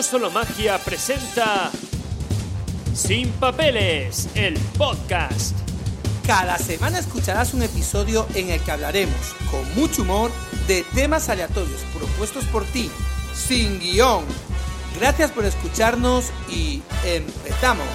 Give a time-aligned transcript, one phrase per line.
[0.00, 1.70] No Solo Magia presenta
[2.94, 5.54] Sin Papeles, el podcast.
[6.26, 10.30] Cada semana escucharás un episodio en el que hablaremos, con mucho humor,
[10.66, 12.90] de temas aleatorios propuestos por ti,
[13.34, 14.24] sin guion.
[14.98, 17.86] Gracias por escucharnos y empezamos.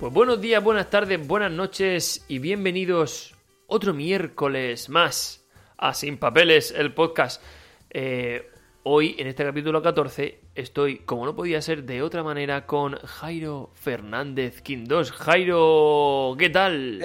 [0.00, 3.32] Pues buenos días, buenas tardes, buenas noches y bienvenidos
[3.68, 5.44] otro miércoles más
[5.78, 7.40] a Sin Papeles, el podcast.
[7.90, 8.48] Eh,
[8.84, 13.70] hoy, en este capítulo 14, estoy, como no podía ser de otra manera, con Jairo
[13.74, 15.12] Fernández Quindós.
[15.12, 16.98] Jairo, ¿qué tal?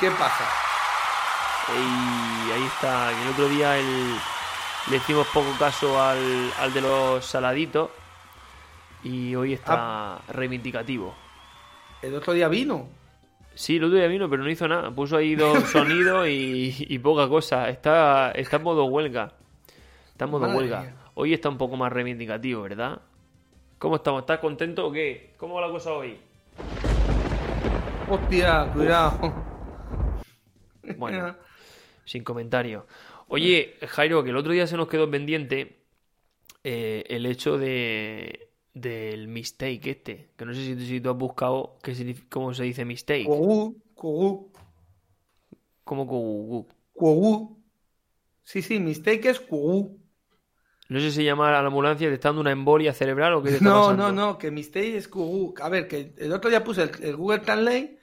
[0.00, 0.44] ¿qué pasa?
[1.74, 3.10] Y ahí está.
[3.22, 4.14] El otro día el-
[4.90, 7.90] le hicimos poco caso al, al de los saladitos.
[9.04, 11.14] Y hoy está reivindicativo.
[12.02, 12.88] El otro día vino.
[13.54, 14.90] Sí, el otro día vino, pero no hizo nada.
[14.90, 17.68] Puso ahí dos sonidos y, y poca cosa.
[17.68, 19.32] Está, está en modo huelga.
[20.26, 20.80] Modo Madre huelga.
[20.82, 20.96] mía.
[21.14, 23.00] Hoy está un poco más reivindicativo, ¿verdad?
[23.78, 24.22] ¿Cómo estamos?
[24.22, 25.34] ¿Estás contento o qué?
[25.36, 26.16] ¿Cómo va la cosa hoy?
[28.10, 29.34] Hostia, cuidado.
[30.96, 31.36] Bueno,
[32.04, 32.86] sin comentario.
[33.28, 35.82] Oye, Jairo, que el otro día se nos quedó pendiente
[36.64, 40.30] eh, el hecho de del mistake este.
[40.36, 43.26] Que no sé si, si tú has buscado qué cómo se dice mistake.
[43.26, 44.52] Cuogú, cuogú,
[45.84, 46.68] Como cuogú.
[46.92, 47.58] cuogú.
[48.44, 49.98] Sí, sí, mistake es cuogú.
[50.88, 53.50] No sé si llamar a la ambulancia te está dando una embolia cerebral o qué
[53.50, 54.04] te está No, pasando.
[54.08, 55.54] no, no, que mistake es cuogú.
[55.60, 57.98] A ver, que el otro día puse el, el Google Translate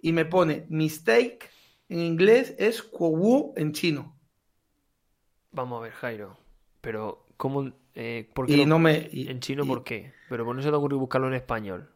[0.00, 1.50] y me pone mistake
[1.88, 4.16] en inglés es cuogú en chino.
[5.50, 6.38] Vamos a ver, Jairo.
[6.80, 7.72] Pero, ¿cómo?
[7.94, 9.08] Eh, ¿Por qué Y no me.
[9.12, 10.12] y- En chino, y- ¿por qué?
[10.28, 11.90] Pero ¿por no se te ocurrió buscarlo en español?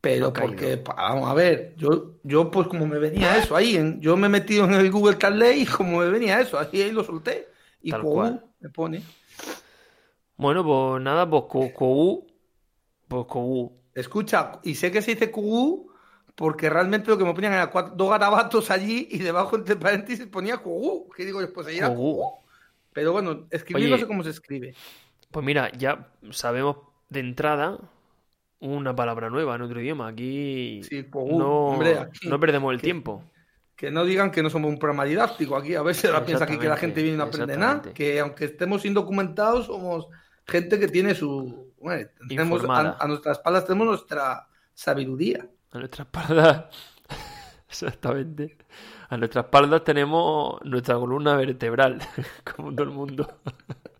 [0.00, 4.00] Pero No porque, vamos a ver, yo, yo pues como me venía eso ahí, en-
[4.00, 6.90] yo me he metido en el Google Translate y como me venía eso, ahí, ahí
[6.90, 7.46] lo solté.
[7.82, 8.44] Y Tal cual.
[8.60, 9.02] me pone.
[10.36, 11.44] Bueno, pues nada, pues
[11.74, 12.26] cuogú.
[13.08, 13.26] Pues.
[13.94, 15.90] Escucha, y sé que se dice cuogú
[16.34, 20.26] porque realmente lo que me ponían era cuatro- dos garabatos allí y debajo entre paréntesis
[20.26, 21.10] ponía cuogú.
[21.10, 21.94] Que digo, pues ahí era.
[22.92, 23.90] Pero bueno, escribir Oye.
[23.92, 24.74] no sé cómo se escribe.
[25.30, 26.76] Pues mira, ya sabemos
[27.10, 27.78] de entrada
[28.60, 30.08] una palabra nueva en otro idioma.
[30.08, 33.22] Aquí Sí, no, Hombre, aquí- no perdemos el que- tiempo.
[33.82, 35.74] Que no digan que no somos un programa didáctico aquí.
[35.74, 37.82] A ver si ahora piensa aquí que la gente viene y no aprende nada.
[37.92, 40.06] Que aunque estemos indocumentados, somos
[40.46, 41.72] gente que tiene su.
[41.80, 45.48] Bueno, tenemos, a, a nuestras espaldas tenemos nuestra sabiduría.
[45.72, 46.66] A nuestras espaldas.
[47.68, 48.56] Exactamente.
[49.08, 51.98] A nuestras espaldas tenemos nuestra columna vertebral,
[52.54, 53.40] como todo el mundo.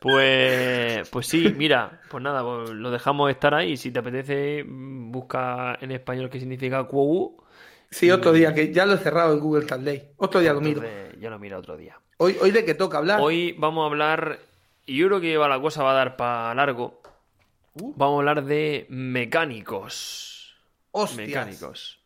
[0.00, 3.76] Pues, pues sí, mira, pues nada, pues lo dejamos estar ahí.
[3.76, 7.41] Si te apetece, mm, busca en español qué significa cuogú.
[7.92, 10.14] Sí, otro día, que ya lo he cerrado en Google Translate.
[10.16, 10.82] Otro día lo miro.
[10.82, 11.98] Entonces, ya lo mira otro día.
[12.16, 13.20] Hoy, hoy de qué toca hablar.
[13.20, 14.38] Hoy vamos a hablar,
[14.86, 17.00] y yo creo que la cosa va a dar para largo.
[17.74, 17.92] Uh.
[17.96, 20.56] Vamos a hablar de mecánicos.
[20.90, 21.26] Hostias.
[21.28, 22.00] Mecánicos.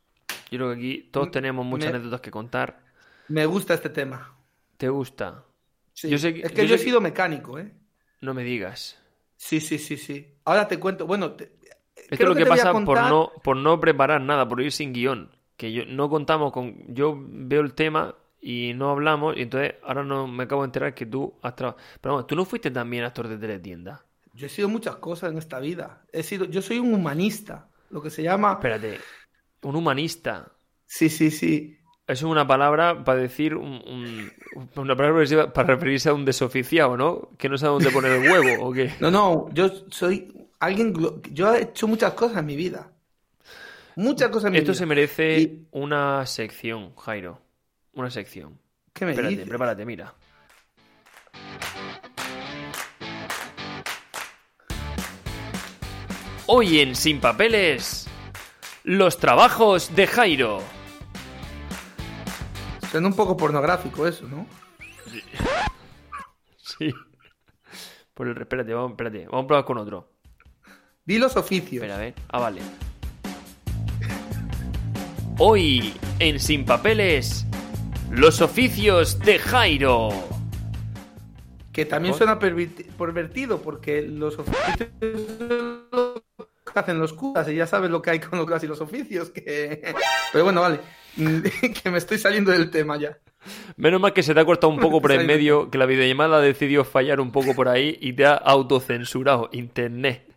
[0.51, 2.81] Yo creo que aquí todos tenemos muchas me- anécdotas que contar.
[3.29, 4.37] Me gusta este tema.
[4.77, 5.45] ¿Te gusta?
[5.93, 6.09] Sí.
[6.09, 7.73] Yo sé que- es que yo yo, he que- sido mecánico, ¿eh?
[8.21, 8.99] No me digas.
[9.37, 10.35] Sí, sí, sí, sí.
[10.45, 11.07] Ahora te cuento.
[11.07, 11.53] Bueno, te-
[11.97, 14.93] Esto es lo que, pasa por contar- no, por no preparar nada, por ir sin
[14.93, 15.36] guion.
[15.57, 16.75] Que yo no contamos con.
[16.95, 20.95] Yo veo el tema y no hablamos, y entonces ahora no me acabo de enterar
[20.95, 21.83] que tú has trabajado.
[22.01, 24.05] Pero vamos, tú no fuiste también actor de teletienda.
[24.35, 26.03] Yo he sido muchas cosas en esta vida.
[26.13, 28.53] He sido, yo soy un humanista, lo que se llama.
[28.53, 28.99] Espérate,
[29.63, 30.53] un humanista.
[30.85, 31.79] Sí, sí, sí.
[32.07, 34.31] Eso es una palabra para decir un, un-
[34.77, 37.31] una palabra para- referirse a un desoficiado, ¿no?
[37.39, 38.93] Que no sabe dónde poner el huevo o qué.
[39.01, 40.95] No, no, yo soy alguien.
[41.33, 42.93] Yo he hecho muchas cosas en mi vida.
[43.97, 47.41] Muchas cosas Esto se merece Y- una sección, Jairo.
[47.95, 48.61] Una sección.
[48.93, 49.49] ¿Qué me Espérate, dices?
[49.49, 50.15] prepárate, mira.
[56.47, 58.07] Hoy en Sin Papeles,
[58.85, 60.61] los trabajos de Jairo.
[62.91, 64.47] Suena un poco pornográfico eso, ¿no?
[66.57, 66.93] Sí.
[68.15, 70.09] Por el, espérate, vamos, espérate, vamos a probar con otro.
[71.05, 71.83] Di los oficios.
[71.83, 72.15] Espera, a ver.
[72.29, 72.61] Ah, vale.
[75.39, 77.47] Hoy en Sin Papeles,
[78.11, 80.09] Los oficios de Jairo.
[81.73, 82.19] Que también ¿Por?
[82.19, 84.89] suena perverti- pervertido, porque los oficios
[86.75, 89.31] hacen los curas, y ya sabes lo que hay con los curas y los oficios.
[89.31, 89.95] Que...
[90.33, 90.81] Pero bueno, vale,
[91.17, 93.19] que me estoy saliendo del tema ya.
[93.77, 95.27] Menos mal que se te ha cortado un poco por en Ahí.
[95.27, 99.51] medio, que la videollamada decidió fallar un poco por ahí y te ha autocensurado.
[99.53, 100.35] Internet.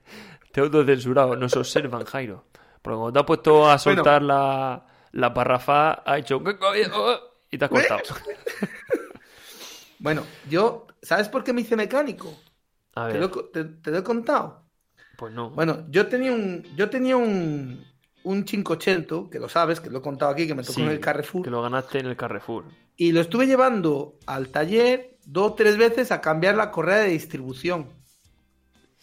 [0.52, 1.36] Te ha autocensurado.
[1.36, 2.46] Nos observan, Jairo.
[2.82, 6.42] Porque cuando te has puesto a soltar la, la parrafa, ha hecho...
[7.52, 8.02] Y te has cortado.
[9.98, 12.44] Bueno, yo, ¿sabes por qué me hice mecánico?
[12.96, 14.70] A Te ver, lo, te- te lo he contado.
[15.16, 15.50] pues no.
[15.52, 17.86] Bueno, yo tenía un, yo tenía un,
[18.24, 20.90] un 580, que lo sabes, que lo he contado aquí, que me tocó Sí, en
[20.90, 21.44] el Carrefour.
[21.46, 22.66] Que lo ganaste en el Carrefour.
[22.98, 27.10] Y lo estuve llevando al taller dos o tres veces a cambiar la correa de
[27.10, 27.90] distribución.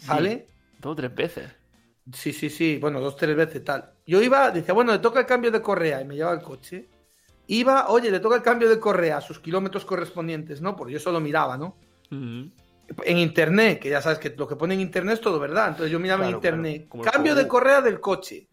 [0.07, 0.49] ¿Vale?
[0.81, 1.51] Dos o tres veces.
[2.13, 2.79] Sí, sí, sí.
[2.81, 3.96] Bueno, dos o tres veces tal.
[4.07, 6.89] Yo iba, decía, bueno, le toca el cambio de correa y me llevaba el coche.
[7.49, 10.77] Iba, oye, le toca el cambio de correa a sus kilómetros correspondientes, ¿no?
[10.77, 11.77] Porque yo solo miraba, ¿no?
[12.11, 15.69] En internet, que ya sabes que lo que pone en internet es todo verdad.
[15.69, 16.87] Entonces yo miraba Claro, en internet.
[16.91, 18.47] claro, Cambio de correa del coche.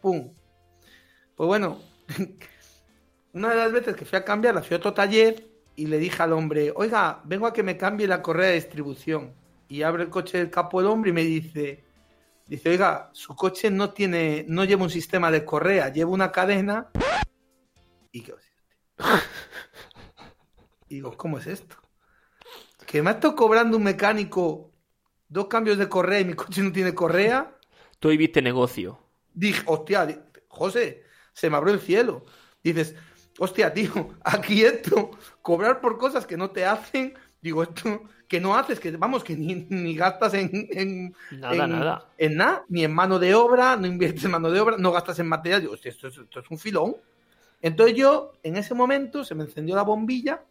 [0.00, 0.32] Pum.
[1.34, 1.78] Pues bueno,
[3.32, 5.46] una de las veces que fui a cambiarla, fui a otro taller
[5.76, 9.34] y le dije al hombre, oiga, vengo a que me cambie la correa de distribución.
[9.68, 11.83] Y abre el coche del capo el hombre y me dice,
[12.46, 16.90] dice, oiga, su coche no tiene, no lleva un sistema de correa, lleva una cadena.
[18.12, 18.34] Y qué
[20.88, 21.76] y digo, ¿cómo es esto?
[22.86, 24.70] Que me ha estado cobrando un mecánico
[25.28, 27.56] dos cambios de correa y mi coche no tiene correa.
[27.98, 29.00] Tú ahí viste negocio.
[29.32, 30.18] Dije, hostia, di-
[30.48, 31.02] José,
[31.32, 32.24] se me abrió el cielo.
[32.62, 32.94] Dices,
[33.38, 35.10] hostia, tío, aquí esto,
[35.42, 38.02] cobrar por cosas que no te hacen, digo, esto
[38.34, 42.08] que no haces, que vamos, que ni, ni gastas en, en, Nada, en- nada.
[42.18, 45.20] en nada, ni en mano de obra, no inviertes en mano de obra, no gastas
[45.20, 46.96] en material, digo, esto es, esto es un filón.
[47.62, 50.42] Entonces yo, en ese momento, se me encendió la bombilla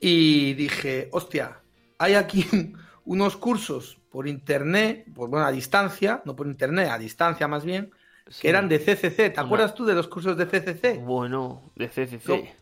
[0.00, 1.58] y dije, hostia,
[1.98, 2.46] hay aquí
[3.06, 7.90] unos cursos por internet, por bueno, a distancia, no por internet, a distancia más bien,
[8.30, 8.42] Sí.
[8.42, 9.30] que eran de CCC.
[9.32, 10.98] ¿Te acuerdas tú de los cursos de CCC?
[11.02, 12.54] Bueno, de CCC.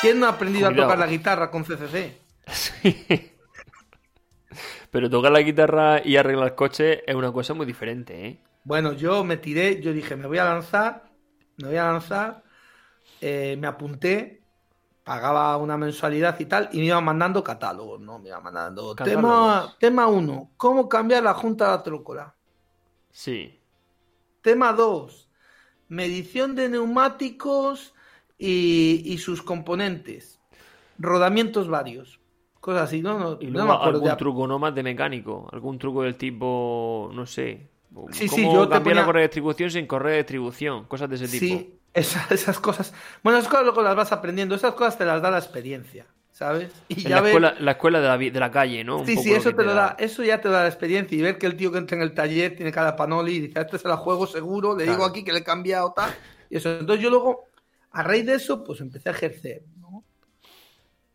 [0.00, 0.82] ¿Quién no ha aprendido Cuidado.
[0.82, 2.16] a tocar la guitarra con CCC?
[2.52, 3.32] Sí.
[4.90, 8.38] Pero tocar la guitarra y arreglar coches es una cosa muy diferente, ¿eh?
[8.64, 11.10] Bueno, yo me tiré, yo dije, me voy a lanzar,
[11.56, 12.44] me voy a lanzar,
[13.20, 14.42] eh, me apunté,
[15.02, 18.18] pagaba una mensualidad y tal, y me iban mandando catálogos, ¿no?
[18.18, 18.94] Me iban mandando.
[18.94, 22.36] Tema, tema 1, ¿cómo cambiar la junta de la trócola?
[23.10, 23.60] Sí.
[24.42, 25.30] Tema 2,
[25.88, 27.94] medición de neumáticos
[28.38, 30.40] y, y sus componentes.
[30.98, 32.21] Rodamientos varios.
[32.62, 33.18] Cosas así, ¿no?
[33.18, 34.16] No, Y no luego me acuerdo algún ya.
[34.16, 35.48] truco no más de mecánico.
[35.52, 37.68] Algún truco del tipo, no sé.
[38.12, 40.84] Sí, ¿Cómo sí, yo cambiar la ponía- correa de distribución sin correa de distribución?
[40.84, 41.44] Cosas de ese tipo.
[41.60, 42.94] Sí, esas, esas cosas.
[43.24, 44.54] Bueno, esas cosas luego las vas aprendiendo.
[44.54, 46.70] Esas cosas te las da la experiencia, ¿sabes?
[46.88, 48.98] Y En ya la, ves- escuela, la escuela de la, de la calle, ¿no?
[49.00, 51.18] Un Sí, poco sí, eso te lo da, eso ya te da la experiencia.
[51.18, 53.58] Y ver que el tío que entra en el taller tiene cada panoli y dice,
[53.58, 56.14] "A este se la juego seguro, le digo aquí que le he cambiado tal.
[56.48, 56.70] Y eso.
[56.70, 57.46] Entonces yo luego,
[57.90, 59.64] a raíz de eso, pues empecé a ejercer.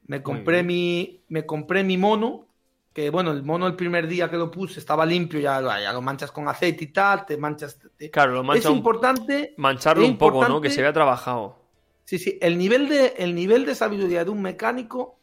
[0.07, 2.47] Me compré mi, me compré mi mono,
[2.93, 5.93] que bueno, el mono el primer día que lo puse estaba limpio, ya, lo- ya
[5.93, 7.79] lo manchas con aceite y tal, te manchas.
[7.97, 9.53] te- Claro, lo es un- importante.
[9.57, 10.61] mancharlo es un poco, ¿no?
[10.61, 11.61] Que se vea trabajado.
[12.05, 15.19] Sí, sí, el nivel de, el nivel de sabiduría de un mecánico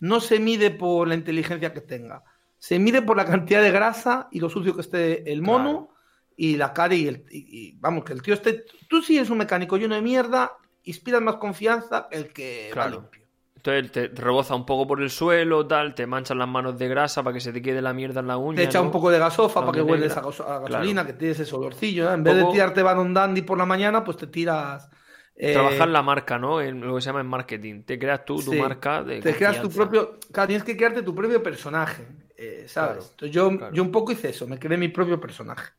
[0.00, 2.22] no se mide por la inteligencia que tenga.
[2.58, 5.88] Se mide por la cantidad de grasa y lo sucio que esté el mono
[6.36, 7.24] y la cara y el...
[7.30, 8.64] y- y, vamos, que el tío esté...
[8.88, 10.52] Tú si eres un mecánico lleno de mierda,
[10.84, 13.25] inspiras más confianza que el que va limpio.
[13.56, 17.22] Entonces te reboza un poco por el suelo, tal, te manchan las manos de grasa
[17.24, 18.56] para que se te quede la mierda en la uña.
[18.56, 18.84] Te echa ¿no?
[18.84, 21.06] un poco de gasofa para que hueles a, gaso- a gasolina, Claro.
[21.08, 22.10] que tienes ese olorcillo.
[22.10, 22.14] ¿eh?
[22.14, 24.88] En vez Poco- de tirarte Baron Dandy por la mañana, pues te tiras...
[25.34, 26.60] eh, Trabajar la marca, ¿no?
[26.60, 27.82] En lo que se llama en marketing.
[27.82, 28.58] Te creas tú tu Sí.
[28.60, 32.90] marca de te creas tu propio claro, tienes que crearte tu propio personaje eh, sabes
[32.96, 33.74] Claro, Entonces yo, claro.
[33.74, 35.72] yo un poco hice eso me creé mi propio personaje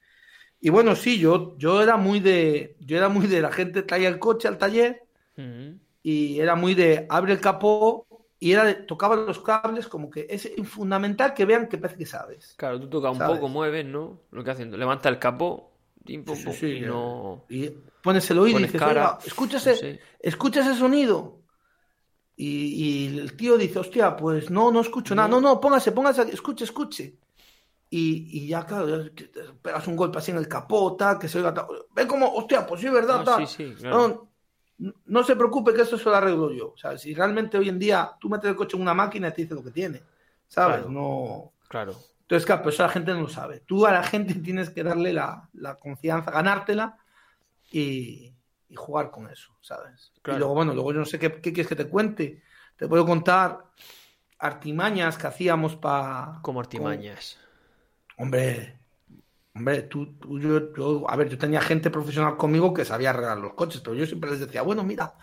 [0.59, 4.09] y bueno sí yo yo era muy de yo era muy de la gente traía
[4.09, 5.03] el coche al taller.
[6.11, 8.07] Y era muy de abre el capó
[8.39, 12.05] y era de, tocaba los cables como que es fundamental que vean que parece que
[12.15, 13.23] sabes Claro, tú tocas un ¿Sabes?
[13.23, 14.19] poco, mueves, ¿no?
[14.31, 15.71] Lo que hacen, levanta el capó,
[16.05, 17.43] tim, pum, pum, sí, y no...
[17.49, 17.69] y
[18.03, 19.99] pones el oído y Pones dices cara, "Oiga, escucha ese, no sé.
[20.19, 21.41] escucha ese sonido.
[22.35, 25.27] Y, y el tío dice, hostia, pues no, no escucho nada.
[25.27, 27.17] No, no, póngase, póngase, aquí, escuche, escuche.
[27.89, 29.05] Y, y ya, claro,
[29.61, 31.53] pegas un golpe así en el capó, tal, que se oiga.
[31.53, 31.67] tal.
[31.93, 33.43] Ve como, hostia, pues sí, verdad, tal.
[33.43, 34.09] sí, sí, claro.
[34.09, 34.31] no,
[34.77, 36.71] no se preocupe que esto se lo arreglo yo.
[36.73, 39.31] O sea, si realmente hoy en día tú metes el coche en una máquina y
[39.31, 40.03] te dice lo que tiene.
[40.47, 40.77] ¿Sabes?
[40.77, 40.91] Claro.
[40.91, 41.53] No.
[41.67, 41.95] Claro.
[42.21, 43.61] Entonces, claro, pero eso la gente no lo sabe.
[43.61, 46.97] Tú a la gente tienes que darle la, la confianza, ganártela
[47.71, 48.33] y,
[48.69, 50.13] y jugar con eso, ¿sabes?
[50.21, 50.37] Claro.
[50.37, 52.43] Y luego, bueno, luego yo no sé qué, qué quieres que te cuente.
[52.75, 53.65] Te puedo contar
[54.39, 56.39] artimañas que hacíamos para...
[56.41, 57.39] Como artimañas.
[58.17, 58.77] Hombre,
[59.57, 63.37] hombre, tú, tú- yo, yo- a ver, yo tenía gente profesional conmigo que sabía arreglar
[63.37, 65.13] los coches, pero yo siempre les decía, bueno, mira,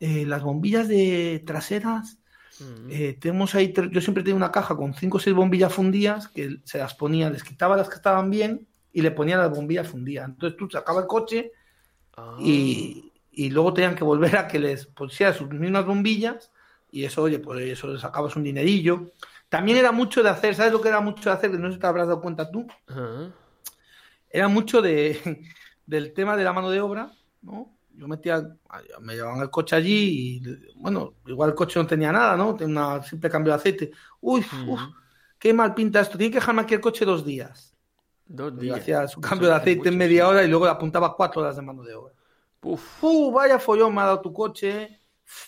[0.00, 2.18] eh, las bombillas de traseras,
[2.60, 2.88] Mm.
[2.90, 6.60] eh, tenemos ahí, yo siempre tenía una caja con cinco o seis bombillas fundidas que
[6.64, 10.28] se las ponía, les quitaba las que estaban bien y le ponía las bombillas fundidas.
[10.28, 11.52] Entonces tú sacabas el coche
[12.16, 12.36] Ah.
[12.40, 16.52] y, y luego tenían que volver a que les pusieran sus mismas bombillas
[16.92, 19.10] y eso, oye, pues eso les sacabas un dinerillo.
[19.48, 21.50] También era mucho de hacer, ¿sabes lo que era mucho de hacer?
[21.50, 22.68] Que no sé si te habrás dado cuenta tú.
[22.88, 23.30] Ah.
[24.34, 25.44] Era mucho de,
[25.86, 27.08] del tema de la mano de obra,
[27.42, 27.78] ¿no?
[27.90, 28.42] Yo metía,
[29.00, 32.56] me llevaban el coche allí y, bueno, igual el coche no tenía nada, ¿no?
[32.56, 33.92] Tenía un simple cambio de aceite.
[34.20, 34.80] Uy, uf,
[35.38, 36.18] qué mal pinta esto.
[36.18, 37.76] Tiene que dejarme aquí el coche dos días.
[38.26, 38.80] Dos Yo días.
[38.80, 40.30] hacía su Eso cambio de aceite en media sí.
[40.30, 42.12] hora y luego le apuntaba cuatro horas de mano de obra.
[42.62, 43.04] Uf.
[43.04, 45.00] ¡Uh, vaya follón me ha dado tu coche!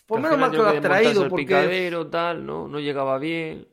[0.06, 1.44] Por al menos mal que lo has traído, el porque...
[1.44, 2.68] picadero, tal, ¿no?
[2.68, 3.66] No llegaba bien.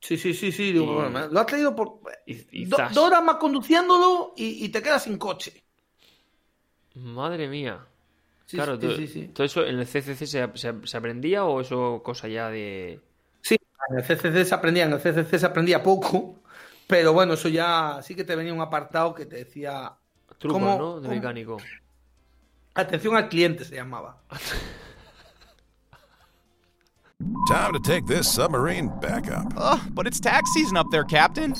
[0.00, 0.72] Sí, sí, sí, sí.
[0.72, 2.00] digo, Y- bueno, lo has traído por...
[2.26, 2.94] Y, y Do- zas.
[2.94, 5.62] dos horas más conduciéndolo y, te quedas sin coche.
[6.94, 7.84] Madre mía.
[8.46, 9.28] Sí, claro, sí, todo, sí, sí.
[9.28, 13.00] todo eso en el CCC se, se- se aprendía o eso cosa ya de...
[13.42, 13.56] Sí,
[13.90, 16.40] en el CCC se aprendía, en el CCC se aprendía poco,
[16.88, 19.92] pero bueno, eso ya sí que te venía un apartado que te decía
[20.38, 20.96] Trucos, ¿Cómo- ¿no?
[21.00, 21.14] De cómo?
[21.14, 21.56] mecánico.
[22.74, 24.20] atención al cliente se llamaba.
[27.48, 29.52] Time to take this submarine back up.
[29.56, 31.54] Ugh, but it's tax season up there, Captain.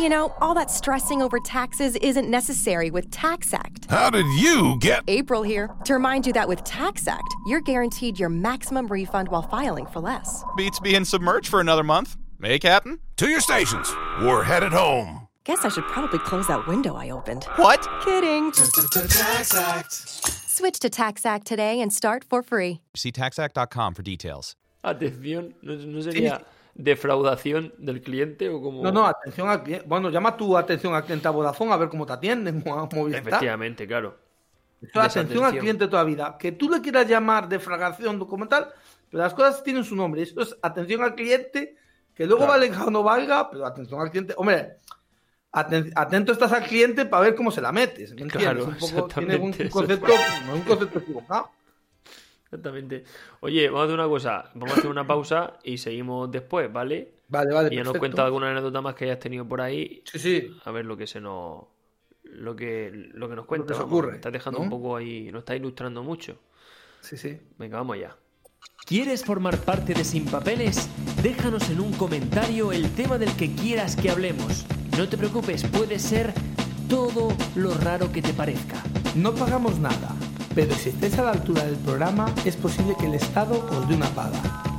[0.00, 3.88] You know, all that stressing over taxes isn't necessary with TaxAct.
[3.90, 5.04] How did you get?
[5.06, 9.86] April here to remind you that with TaxAct, you're guaranteed your maximum refund while filing
[9.86, 10.42] for less.
[10.56, 12.16] Beats being submerged for another month.
[12.42, 12.98] Hey, Captain?
[13.18, 13.94] To your stations.
[14.20, 15.28] We're headed home.
[15.44, 17.44] Guess I should probably close that window I opened.
[17.56, 17.86] What?
[18.04, 18.52] Kidding.
[20.62, 22.78] Switch to TaxAct today and start for free.
[22.94, 24.54] See taxact.com for details.
[24.84, 26.40] Atención, ¿no, no sería
[26.76, 28.80] defraudación del cliente o como...
[28.80, 29.84] No, no, atención al cliente.
[29.88, 32.62] Bueno, llama tu atención al cliente a Vodafone a ver cómo te atienden.
[33.12, 34.16] Efectivamente, claro.
[34.94, 36.36] Atención al cliente toda la vida.
[36.38, 38.68] Que tú le quieras llamar defragación documental,
[39.10, 40.22] pero las cosas tienen su nombre.
[40.22, 41.74] Eso es atención al cliente,
[42.14, 42.60] que luego Claro.
[42.60, 44.32] valga o no valga, pero atención al cliente.
[44.36, 44.76] Hombre,
[45.52, 48.14] atento estás al cliente para ver cómo se la metes.
[48.14, 48.36] ¿me entiendes?
[48.36, 50.12] Claro, un poco, tiene un, exactamente, un eso concepto,
[50.46, 51.50] no, un concepto equivocado.
[52.44, 53.04] Exactamente.
[53.40, 54.50] Oye, vamos a hacer una cosa.
[54.54, 57.14] Vamos a hacer una pausa y seguimos después, ¿vale?
[57.28, 57.68] Vale, vale.
[57.72, 60.02] Y ya nos cuenta alguna anécdota más que hayas tenido por ahí.
[60.04, 60.56] Sí, sí.
[60.64, 61.64] A ver lo que se nos...
[62.24, 63.68] Lo que, lo que nos cuenta.
[63.68, 63.92] que se vamos.
[63.92, 64.64] ocurre, Estás dejando ¿no?
[64.64, 65.30] un poco ahí...
[65.32, 66.38] Nos está ilustrando mucho.
[67.00, 67.38] Sí, sí.
[67.58, 68.16] Venga, vamos allá.
[68.84, 70.88] ¿Quieres formar parte de Sin Papeles?
[71.22, 74.66] Déjanos en un comentario el tema del que quieras que hablemos.
[74.96, 76.34] No te preocupes, puede ser
[76.88, 78.76] todo lo raro que te parezca.
[79.14, 80.14] No pagamos nada,
[80.54, 83.94] pero si estáis a la altura del programa, es posible que el Estado os dé
[83.94, 84.71] una paga.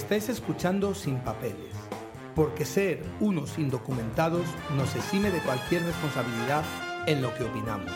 [0.00, 1.76] Estáis escuchando Sin Papeles,
[2.34, 6.64] porque ser unos indocumentados nos exime de cualquier responsabilidad
[7.06, 7.92] en lo que opinamos.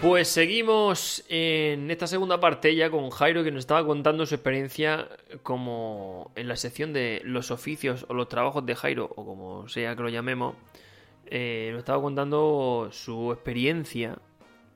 [0.00, 5.08] Pues seguimos en esta segunda parte ya con Jairo que nos estaba contando su experiencia
[5.42, 9.94] como en la sección de los oficios o los trabajos de Jairo o como sea
[9.94, 10.56] que lo llamemos.
[11.26, 14.18] eh, nos estaba contando su experiencia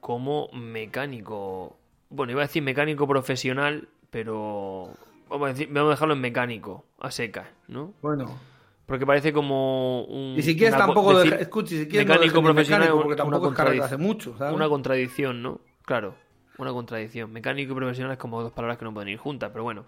[0.01, 1.79] como mecánico.
[2.11, 4.91] Bueno, iba a decir mecánico profesional, pero
[5.29, 7.95] vamos a, decir, vamos a dejarlo en mecánico, a secas, ¿no?
[8.01, 8.39] Bueno,
[8.87, 10.35] Porque parece como un...
[10.39, 12.43] y si quieres una co- tampoco lo decir deja- escucha, si quieres no mecánico ni
[12.43, 14.55] profesional mecánico, porque una tampoco es carrera hace mucho, ¿sabes?
[14.55, 15.61] Una contradicción, ¿no?
[15.85, 16.15] Claro,
[16.59, 17.33] una contradicción.
[17.33, 19.85] Mecánico y profesional es como dos palabras que no pueden ir juntas, pero bueno.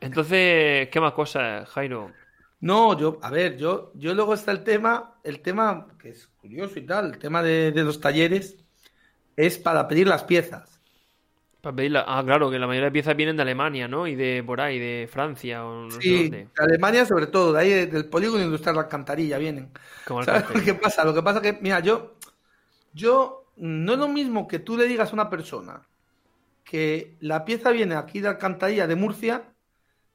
[0.00, 2.12] Entonces, ¿qué más cosas, Jairo?
[2.60, 6.78] No, yo, a ver, yo, yo luego está el tema, el tema que es curioso
[6.78, 8.64] y tal, el tema de, de los talleres
[9.36, 10.75] es para pedir las piezas.
[11.66, 12.04] Para pedirla.
[12.06, 14.06] Ah, claro, que la mayoría de piezas vienen de Alemania, ¿no?
[14.06, 16.48] Y de por ahí, de Francia o no sé Sí, dónde.
[16.56, 19.72] de Alemania sobre todo, de ahí del polígono industrial de Alcantarilla vienen.
[20.04, 20.64] Como ¿Sabes cartel.
[20.64, 21.04] qué pasa?
[21.04, 22.16] Lo que pasa que, mira, yo,
[22.94, 25.86] yo, no es lo mismo que tú le digas a una persona
[26.64, 29.54] que la pieza viene aquí de Alcantarilla, de Murcia,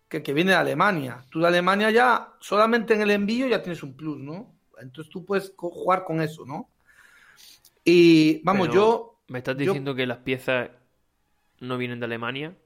[0.09, 1.25] que que viene de Alemania.
[1.31, 4.55] Tú de Alemania ya, solamente en el envío ya tienes un plus, ¿no?
[4.81, 6.69] Entonces tú puedes jugar con eso, ¿no?
[7.83, 9.19] Y vamos, Pero, yo...
[9.27, 10.69] ¿Me estás yo- diciendo que las piezas
[11.61, 12.57] no vienen de Alemania?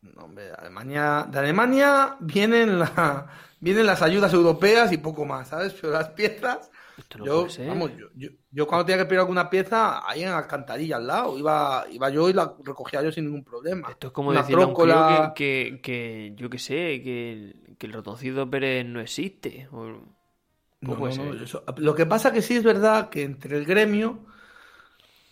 [0.00, 3.26] No, hombre, de Alemania, de Alemania vienen, la,
[3.60, 5.72] vienen las ayudas europeas y poco más, ¿sabes?
[5.74, 6.70] Pero las piezas,
[7.16, 7.66] no yo, puede ser.
[7.68, 11.06] vamos, yo, yo, yo cuando tenía que pedir alguna pieza, ahí en la alcantarilla al
[11.06, 13.90] lado, iba, iba yo y la recogía yo sin ningún problema.
[13.90, 18.48] Esto es como trócola- que, que, que, yo qué sé, que el, que el ratoncito
[18.48, 19.68] Pérez no existe.
[19.72, 20.00] o-
[20.80, 20.96] No,
[21.78, 24.26] lo que pasa que sí es verdad que entre el gremio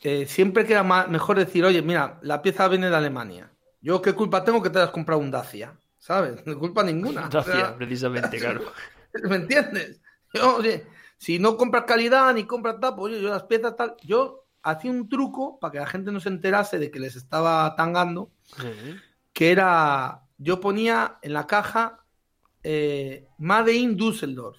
[0.09, 3.51] eh, siempre queda mejor decir, oye, mira, la pieza viene de Alemania.
[3.81, 6.47] Yo qué culpa tengo que te hayas comprado un Dacia, ¿sabes?
[6.47, 7.27] No culpa ninguna.
[7.27, 8.61] O sea, Gracias, precisamente, claro.
[9.29, 10.01] ¿Me entiendes?
[10.33, 10.87] Yo, oye,
[11.19, 13.97] si no compras calidad ni compras tal, pues oye, yo las piezas tal.
[14.03, 17.75] Yo hacía un truco para que la gente no se enterase de que les estaba
[17.77, 18.97] tangando, Sí.
[19.33, 22.05] que era, yo ponía en la caja
[22.63, 24.59] eh, Made in Düsseldorf.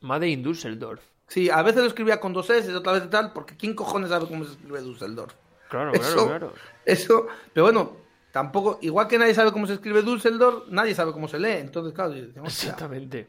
[0.00, 1.02] Made in Düsseldorf.
[1.28, 4.26] Sí, a veces lo escribía con dos S, otra vez tal, porque ¿quién cojones sabe
[4.26, 5.34] cómo se escribe Düsseldorf?
[5.68, 6.52] Claro, Eso- claro, claro.
[6.84, 7.96] Eso, pero bueno,
[8.32, 11.58] tampoco, igual que nadie sabe cómo se escribe Düsseldorf, nadie sabe cómo se lee.
[11.58, 13.28] Entonces, claro, hostia, Exactamente.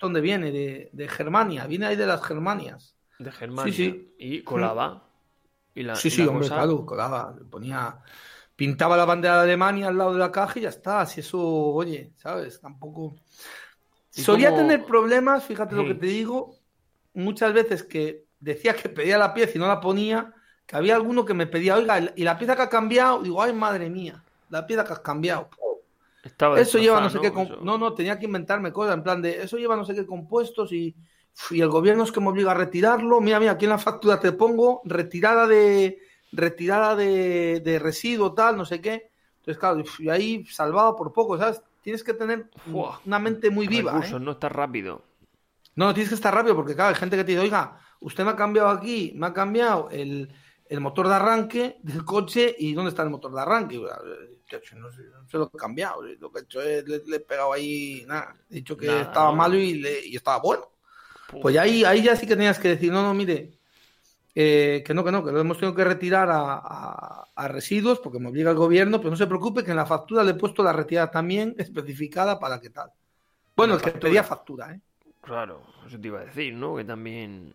[0.00, 0.52] ¿dónde viene?
[0.52, 2.94] De, de Germania, viene ahí de las Germanias.
[3.18, 3.72] De Germania.
[3.72, 4.14] Sí, sí.
[4.18, 5.02] Y colaba.
[5.74, 7.98] Y la, Sí, y sí, la hombre, cosa- claro, colaba, ponía,
[8.54, 11.04] pintaba la bandera de Alemania al lado de la caja y ya está.
[11.06, 12.60] Si eso, oye, ¿sabes?
[12.60, 13.16] Tampoco.
[14.14, 16.54] ¿Y Solía tener problemas, fíjate lo que te digo,
[17.14, 20.32] muchas veces que decía que pedía la pieza y no la ponía,
[20.66, 23.52] que había alguno que me pedía, oiga, y la pieza que ha cambiado, digo, ay,
[23.52, 25.48] madre mía, la pieza que has cambiado.
[26.24, 27.30] Estaba Eso lleva no sé qué.
[27.30, 27.42] ¿no?
[27.42, 30.06] Eso- No, no, tenía que inventarme cosas, en plan de, eso lleva no sé qué
[30.06, 30.94] compuestos y,
[31.50, 33.20] y el gobierno es que me obliga a retirarlo.
[33.20, 35.98] Mira, mira, aquí en la factura te pongo retirada de
[36.30, 39.10] retirada de, de residuo, tal, no sé qué.
[39.40, 41.60] Entonces, claro, y ahí salvado por poco, ¿sabes?
[41.82, 42.48] Tienes que tener
[43.04, 43.92] una mente muy viva.
[43.92, 44.24] Recursos, ¿eh?
[44.24, 45.02] no está rápido.
[45.76, 48.30] No, tienes que estar rápido porque, claro, hay gente que te dice, oiga, usted me
[48.30, 50.32] ha cambiado aquí, me ha cambiado el,
[50.66, 53.76] el motor de arranque del coche y ¿dónde está el motor de arranque?
[53.76, 56.60] Y yo, "Eh, chacho, no, sé, no se lo he cambiado, lo que he hecho
[56.62, 59.36] es, le, le he pegado ahí, nada, he dicho que Nada, estaba ¿no?
[59.36, 60.68] malo y, le- y estaba bueno.
[61.40, 63.58] Pues ahí, ahí ya sí que tenías que decir, no, no, mire,
[64.34, 68.00] eh, que no, que no, que lo hemos tenido que retirar a, a- a residuos
[68.00, 70.34] porque me obliga el gobierno, pero no se preocupe que en la factura le he
[70.34, 72.90] puesto la retirada también especificada para qué tal.
[73.56, 74.00] Bueno, el que factura.
[74.00, 74.80] pedía factura, ¿eh?
[75.22, 76.76] Claro, eso te iba a decir, ¿no?
[76.76, 77.54] Que también.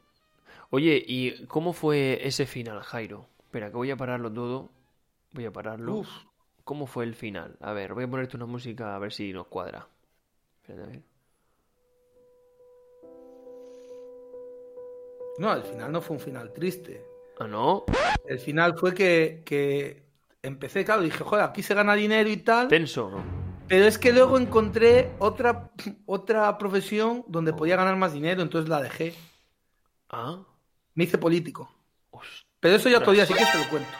[0.70, 3.28] Oye, ¿y cómo fue ese final, Jairo?
[3.40, 4.70] Espera, que voy a pararlo todo.
[5.34, 5.96] Voy a pararlo.
[5.96, 6.10] Uf.
[6.64, 7.56] ¿Cómo fue el final?
[7.62, 9.88] A ver, voy a ponerte una música a ver si nos cuadra.
[10.62, 11.02] Espérate, a ver.
[15.38, 17.06] No, el final no fue un final triste.
[17.40, 17.86] Ah, no.
[18.26, 20.04] El final fue que, que
[20.42, 22.68] empecé, claro, dije, joder, aquí se gana dinero y tal.
[22.68, 23.47] Tenso, ¿no?
[23.68, 25.72] Pero es que luego encontré otra,
[26.06, 29.14] otra profesión donde podía ganar más dinero, entonces la dejé.
[30.10, 30.46] Ah.
[30.96, 31.70] Me hice político.
[32.12, 33.98] Ostras, Pero eso ya todavía sí que te lo cuento.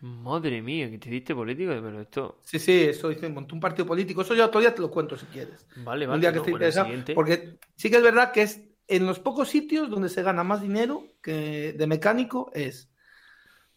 [0.00, 2.38] madre mía, que te diste político, pero esto.
[2.42, 4.22] Sí, sí, eso hice, monté un partido político.
[4.22, 5.66] Eso ya todavía te lo cuento si quieres.
[5.74, 6.20] Vale, un vale.
[6.20, 6.86] día que no, interesado.
[6.86, 7.14] siguiente.
[7.14, 10.62] Porque sí que es verdad que es en los pocos sitios donde se gana más
[10.62, 12.90] dinero que de mecánico es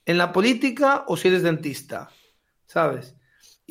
[0.05, 2.11] en la política o si eres dentista,
[2.65, 3.15] ¿sabes?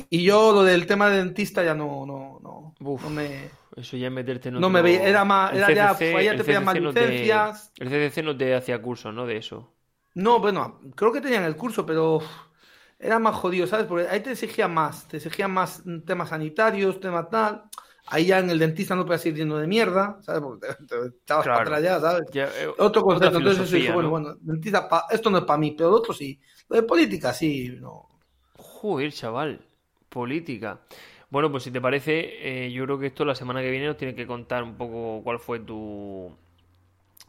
[0.09, 3.03] Y yo lo del tema de dentista ya no, no, no, Uf.
[3.03, 3.49] no me...
[3.75, 6.35] Eso ya es meterte en No me otro- veía, era más- era ya, fue, ya
[6.35, 7.71] te pedían más no te- licencias.
[7.77, 9.25] El CCC no te hacía curso, ¿no?
[9.25, 9.73] De eso.
[10.13, 12.19] No, bueno, creo que tenían el curso, pero
[12.99, 13.85] era más jodido, ¿sabes?
[13.85, 17.63] Porque ahí te exigían más, te exigían más temas sanitarios, temas tal.
[18.07, 20.41] Ahí ya en el dentista no podías ir lleno de mierda, ¿sabes?
[20.41, 21.63] Porque te, te echabas Claro.
[21.65, 22.23] para atrás ya, ¿sabes?
[22.33, 24.09] Ya, eh, Otro concepto, entonces eso dije, bueno, ¿no?
[24.09, 26.39] bueno, dentista, pa- esto no es para mí, pero lo otro sí.
[26.67, 28.07] Lo de política sí, no.
[28.57, 29.59] Joder, chaval.
[30.11, 30.81] Política.
[31.29, 33.95] Bueno, pues si te parece, eh, yo creo que esto la semana que viene nos
[33.95, 36.29] tiene que contar un poco cuál fue tu,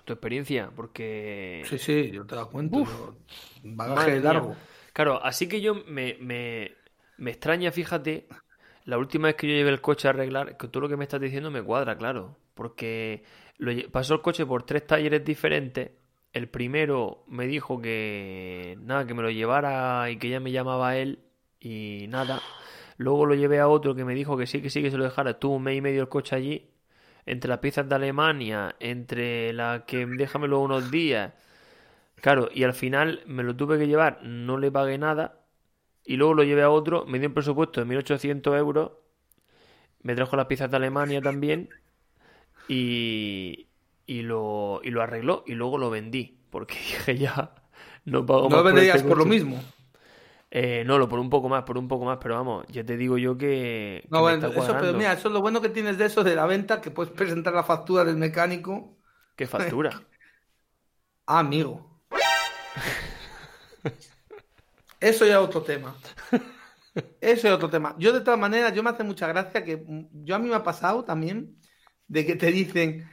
[0.05, 1.63] tu experiencia, porque...
[1.67, 2.79] Sí, sí, yo te la cuento.
[2.79, 2.91] Uf.
[3.63, 4.21] bagaje mía.
[4.21, 4.57] largo.
[4.93, 6.73] Claro, así que yo me, me,
[7.17, 8.27] me extraña, fíjate,
[8.85, 11.05] la última vez que yo llevé el coche a arreglar, que todo lo que me
[11.05, 13.23] estás diciendo me cuadra, claro, porque
[13.59, 15.93] lo pasó el coche por tres talleres diferentes.
[16.33, 20.97] El primero me dijo que nada, que me lo llevara y que ya me llamaba
[20.97, 21.21] él
[21.61, 22.43] y nada.
[22.97, 25.05] Luego lo llevé a otro que me dijo que sí, que sí, que se lo
[25.05, 25.33] dejara.
[25.33, 26.71] Estuvo un mes y medio el coche allí,
[27.27, 31.33] entre las piezas de Alemania, entre la que déjamelo unos días.
[32.17, 35.41] Claro, y al final me lo tuve que llevar, no le pagué nada.
[36.05, 38.93] Y luego lo llevé a otro, me dio un presupuesto de 1.800 euros.
[40.03, 41.71] Me trajo las piezas de Alemania también.
[42.69, 43.69] Y,
[44.07, 45.45] y, lo, y lo arregló.
[45.47, 46.39] Y luego lo vendí.
[46.51, 47.55] Porque dije ya,
[48.05, 49.61] no pago No más lo por venderías este por lo mismo.
[50.55, 52.19] Eh, no, lo por un poco más, por un poco más.
[52.21, 55.41] Pero vamos, ya te digo yo que, No, bueno, eso, pero mira, eso es lo
[55.41, 58.99] bueno que tienes de eso de la venta, que puedes presentar la factura del mecánico.
[59.35, 59.91] ¿Qué factura?
[61.25, 62.03] Ah, amigo.
[64.99, 65.97] Eso ya es otro tema.
[67.21, 67.95] Eso es otro tema.
[67.97, 70.57] Yo de todas maneras, yo me hace mucha gracia que mm, yo a mí me
[70.57, 71.57] ha pasado también
[72.09, 73.09] de que te dicen,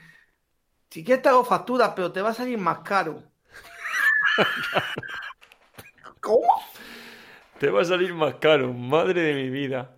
[0.90, 3.22] Si quieres te hago factura, pero te va a salir más caro.
[6.20, 6.69] ¿Cómo?
[7.60, 9.90] Te va a salir más caro, madre de mi vida.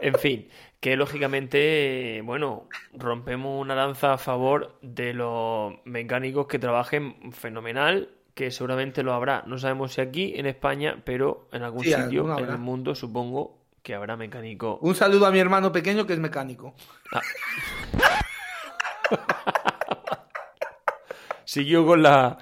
[0.00, 0.48] En fin,
[0.78, 8.52] que lógicamente, bueno, rompemos una lanza a favor de los mecánicos que trabajen fenomenal, que
[8.52, 9.42] seguramente lo habrá.
[9.48, 13.58] No sabemos si aquí en España, pero en algún Sí, sitio en el mundo supongo
[13.82, 14.78] que habrá mecánico.
[14.80, 16.72] Un saludo a mi hermano pequeño que es mecánico.
[21.44, 22.38] Siguió con la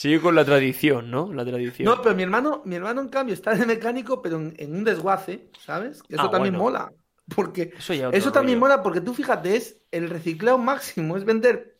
[0.00, 1.32] siguió con la tradición, ¿no?
[1.32, 1.88] La tradición.
[1.88, 4.84] No, pero mi hermano, mi hermano en cambio está de mecánico, pero en, en un
[4.84, 6.02] desguace, ¿sabes?
[6.08, 6.58] Eso Ah, también bueno.
[6.58, 6.92] mola.
[7.34, 7.72] Porque
[8.10, 11.78] Eso también mola porque tú fíjate, es el reciclado máximo, es vender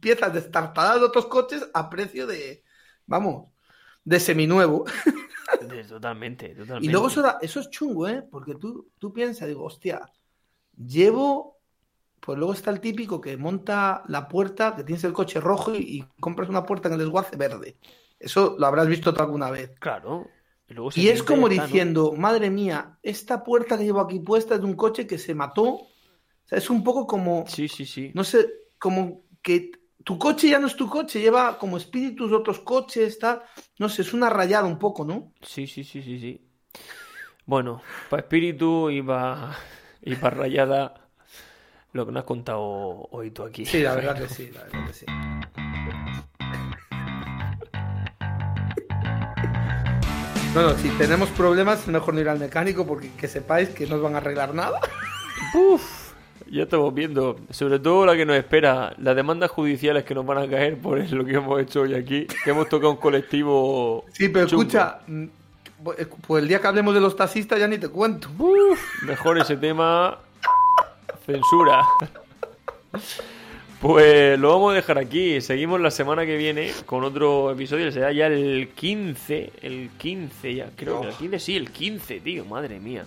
[0.00, 2.64] piezas destartaladas de otros coches a precio de,
[3.06, 3.52] vamos,
[4.04, 4.84] de seminuevo.
[5.88, 6.86] Totalmente, totalmente.
[6.86, 8.22] Y luego eso, da- eso es chungo, ¿eh?
[8.30, 10.00] Porque tú, tú piensas, digo, hostia,
[10.76, 11.57] llevo.
[12.28, 15.78] Pues luego está el típico que monta la puerta, que tienes el coche rojo y,
[15.78, 17.78] y compras una puerta en el desguace verde.
[18.20, 19.70] Eso lo habrás visto tú alguna vez.
[19.80, 20.28] Claro.
[20.68, 24.56] Y, luego se Y es como diciendo, madre mía, esta puerta que llevo aquí puesta
[24.56, 25.64] es de un coche que se mató.
[25.68, 25.88] O
[26.44, 28.10] sea, es un poco como, Sí, sí, sí.
[28.12, 28.46] no sé,
[28.78, 29.70] como que
[30.04, 33.40] tu coche ya no es tu coche, lleva como espíritus de otros coches, tal.
[33.78, 35.32] No sé, es una rayada un poco, ¿no?
[35.40, 36.46] Sí, sí, sí, sí, sí.
[37.46, 39.56] Bueno, para espíritu y para
[40.02, 41.07] y pa rayada
[41.92, 43.64] lo que nos has contado hoy tú aquí.
[43.64, 45.06] Sí, la verdad que sí, la verdad que sí.
[50.54, 53.96] No, no, si tenemos problemas mejor no ir al mecánico porque que sepáis que no
[53.96, 54.80] os van a arreglar nada.
[55.54, 56.08] Uf,
[56.50, 60.38] ya estamos viendo, sobre todo la que nos espera, las demandas judiciales que nos van
[60.38, 64.04] a caer por lo que hemos hecho hoy aquí, que hemos tocado un colectivo.
[64.12, 64.62] Sí, pero chungo.
[64.62, 65.24] escucha, mm,
[65.84, 68.28] pues pues el día que hablemos de los taxistas ya ni te cuento.
[68.38, 70.18] Uf, mejor ese tema.
[71.28, 71.82] Censura.
[73.80, 75.40] Pues lo vamos a dejar aquí.
[75.40, 77.92] Seguimos la semana que viene con otro episodio.
[77.92, 79.52] Será ya el 15.
[79.62, 80.70] El 15 ya.
[80.74, 82.44] Creo que el 15 sí, el 15, tío.
[82.44, 83.04] Madre mía.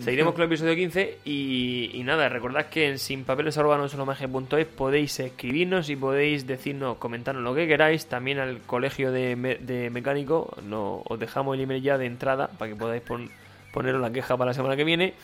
[0.00, 5.94] Seguiremos con el episodio 15 y, y nada, recordad que en sinpapeles.es podéis escribirnos y
[5.94, 8.06] podéis decirnos, comentarnos lo que queráis.
[8.06, 12.48] También al colegio de, me- de mecánico no, os dejamos el email ya de entrada
[12.48, 13.30] para que podáis pon-
[13.72, 15.14] poneros la queja para la semana que viene.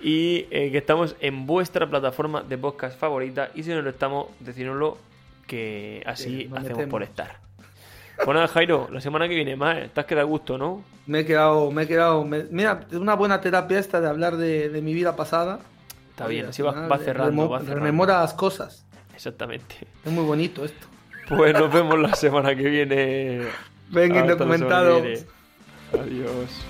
[0.00, 4.26] Y eh, que estamos en vuestra plataforma de podcast favorita y si no lo estamos,
[4.40, 4.98] decírnoslo
[5.46, 7.38] que así Sí, nos hacemos por estar.
[8.16, 10.82] Pues nada, Jairo, la semana que viene más, te has quedado a gusto, ¿no?
[11.06, 12.24] Me he quedado, me he quedado.
[12.24, 15.60] me- mira, es una buena terapia esta de hablar de, de mi vida pasada.
[16.10, 17.80] Está Oye, bien, así va, va cerrando, va cerrando.
[17.80, 18.84] Rememoras cosas.
[19.14, 19.76] Exactamente.
[20.04, 20.86] Es muy bonito esto.
[21.28, 23.42] Pues nos vemos la semana que viene.
[23.90, 25.02] Venga, indocumentados.
[25.92, 26.64] Adiós.